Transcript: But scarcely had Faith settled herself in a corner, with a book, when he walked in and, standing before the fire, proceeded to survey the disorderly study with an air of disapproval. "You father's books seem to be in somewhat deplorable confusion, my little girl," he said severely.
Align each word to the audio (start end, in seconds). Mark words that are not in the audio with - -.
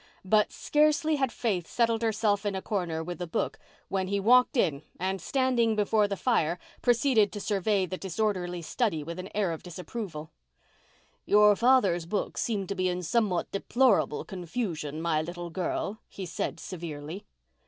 But 0.25 0.51
scarcely 0.51 1.17
had 1.17 1.31
Faith 1.31 1.67
settled 1.67 2.01
herself 2.01 2.43
in 2.43 2.55
a 2.55 2.61
corner, 2.63 3.03
with 3.03 3.21
a 3.21 3.27
book, 3.27 3.59
when 3.87 4.07
he 4.07 4.19
walked 4.19 4.57
in 4.57 4.81
and, 4.99 5.21
standing 5.21 5.75
before 5.75 6.07
the 6.07 6.17
fire, 6.17 6.57
proceeded 6.81 7.31
to 7.31 7.39
survey 7.39 7.85
the 7.85 7.99
disorderly 7.99 8.63
study 8.63 9.03
with 9.03 9.19
an 9.19 9.29
air 9.35 9.51
of 9.51 9.61
disapproval. 9.61 10.31
"You 11.27 11.53
father's 11.55 12.07
books 12.07 12.41
seem 12.41 12.65
to 12.65 12.73
be 12.73 12.89
in 12.89 13.03
somewhat 13.03 13.51
deplorable 13.51 14.25
confusion, 14.25 15.03
my 15.03 15.21
little 15.21 15.51
girl," 15.51 15.99
he 16.07 16.25
said 16.25 16.59
severely. 16.59 17.27